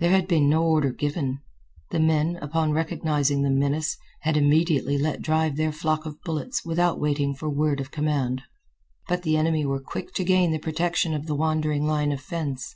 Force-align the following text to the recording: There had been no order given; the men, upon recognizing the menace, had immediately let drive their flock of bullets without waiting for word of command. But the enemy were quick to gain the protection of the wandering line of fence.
There 0.00 0.10
had 0.10 0.26
been 0.26 0.48
no 0.48 0.64
order 0.64 0.90
given; 0.90 1.42
the 1.92 2.00
men, 2.00 2.40
upon 2.42 2.72
recognizing 2.72 3.42
the 3.42 3.50
menace, 3.52 3.96
had 4.22 4.36
immediately 4.36 4.98
let 4.98 5.22
drive 5.22 5.56
their 5.56 5.70
flock 5.70 6.04
of 6.06 6.20
bullets 6.22 6.64
without 6.64 6.98
waiting 6.98 7.36
for 7.36 7.48
word 7.48 7.78
of 7.78 7.92
command. 7.92 8.42
But 9.06 9.22
the 9.22 9.36
enemy 9.36 9.64
were 9.64 9.78
quick 9.80 10.12
to 10.14 10.24
gain 10.24 10.50
the 10.50 10.58
protection 10.58 11.14
of 11.14 11.26
the 11.28 11.36
wandering 11.36 11.84
line 11.86 12.10
of 12.10 12.20
fence. 12.20 12.74